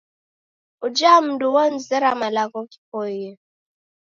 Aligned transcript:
Uja 0.85 1.11
mundu 1.25 1.45
wonizera 1.55 2.09
malagho 2.21 2.59
ghipoie. 2.69 3.29